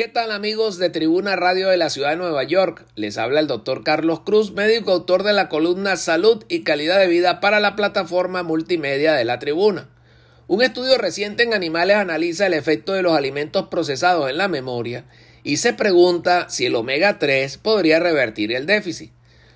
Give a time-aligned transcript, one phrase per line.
[0.00, 2.86] ¿Qué tal amigos de Tribuna Radio de la Ciudad de Nueva York?
[2.94, 7.06] Les habla el doctor Carlos Cruz, médico autor de la columna Salud y Calidad de
[7.06, 9.90] Vida para la plataforma multimedia de la Tribuna.
[10.46, 15.04] Un estudio reciente en animales analiza el efecto de los alimentos procesados en la memoria
[15.44, 19.12] y se pregunta si el omega 3 podría revertir el déficit.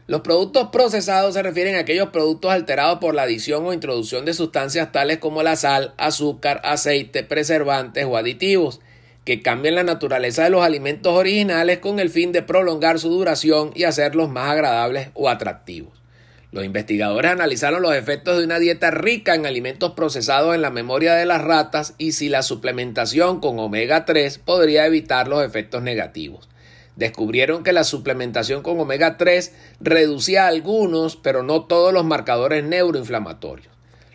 [0.06, 4.34] Los productos procesados se refieren a aquellos productos alterados por la adición o introducción de
[4.34, 8.80] sustancias tales como la sal, azúcar, aceite, preservantes o aditivos
[9.25, 13.71] que cambian la naturaleza de los alimentos originales con el fin de prolongar su duración
[13.75, 16.04] y hacerlos más agradables o atractivos.
[16.53, 21.14] Los investigadores analizaron los efectos de una dieta rica en alimentos procesados en la memoria
[21.14, 26.49] de las ratas y si la suplementación con omega 3 podría evitar los efectos negativos.
[26.94, 33.73] Descubrieron que la suplementación con omega 3 reducía algunos, pero no todos los marcadores neuroinflamatorios.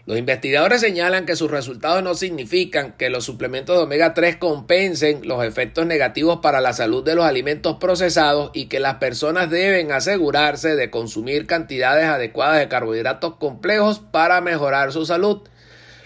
[0.10, 5.22] Los investigadores señalan que sus resultados no significan que los suplementos de omega 3 compensen
[5.28, 9.92] los efectos negativos para la salud de los alimentos procesados y que las personas deben
[9.92, 15.42] asegurarse de consumir cantidades adecuadas de carbohidratos complejos para mejorar su salud.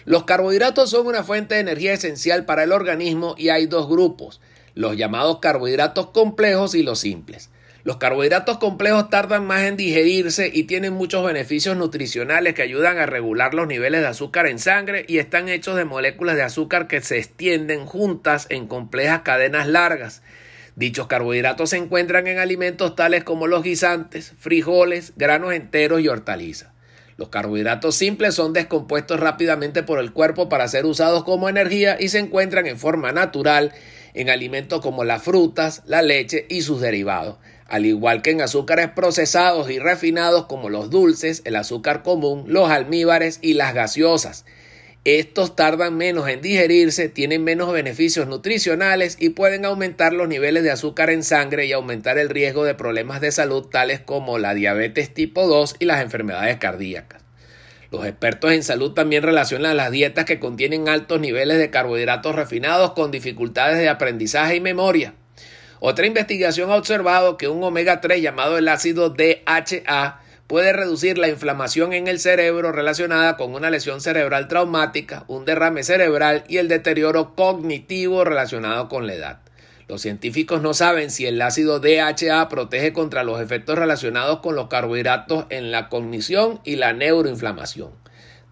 [0.04, 4.42] Los carbohidratos son una fuente de energía esencial para el organismo y hay dos grupos,
[4.76, 7.52] los llamados carbohidratos complejos y los simples.
[7.86, 13.06] Los carbohidratos complejos tardan más en digerirse y tienen muchos beneficios nutricionales que ayudan a
[13.06, 17.02] regular los niveles de azúcar en sangre y están hechos de moléculas de azúcar que
[17.02, 20.22] se extienden juntas en complejas cadenas largas.
[20.78, 26.70] Dichos carbohidratos se encuentran en alimentos tales como los guisantes, frijoles, granos enteros y hortalizas.
[27.18, 32.08] Los carbohidratos simples son descompuestos rápidamente por el cuerpo para ser usados como energía y
[32.08, 33.74] se encuentran en forma natural
[34.14, 38.90] en alimentos como las frutas, la leche y sus derivados al igual que en azúcares
[38.90, 44.46] procesados y refinados como los dulces, el azúcar común, los almíbares y las gaseosas.
[45.06, 50.72] Estos tardan menos en digerirse, tienen menos beneficios nutricionales y pueden aumentar los niveles de
[50.72, 55.14] azúcar en sangre y aumentar el riesgo de problemas de salud tales como la diabetes
[55.14, 57.22] tipo 2 y las enfermedades cardíacas.
[57.92, 62.94] Los expertos en salud también relacionan las dietas que contienen altos niveles de carbohidratos refinados
[62.94, 65.16] con dificultades de aprendizaje y memoria.
[65.86, 71.28] Otra investigación ha observado que un omega 3 llamado el ácido DHA puede reducir la
[71.28, 76.70] inflamación en el cerebro relacionada con una lesión cerebral traumática, un derrame cerebral y el
[76.70, 79.40] deterioro cognitivo relacionado con la edad.
[79.90, 84.70] Los científicos no saben si el ácido DHA protege contra los efectos relacionados con los
[84.70, 87.92] carbohidratos en la cognición y la neuroinflamación.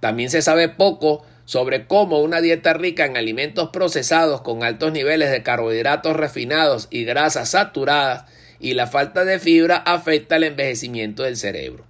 [0.01, 5.31] También se sabe poco sobre cómo una dieta rica en alimentos procesados con altos niveles
[5.31, 8.23] de carbohidratos refinados y grasas saturadas
[8.61, 11.83] y la falta de fibra afecta el envejecimiento del cerebro.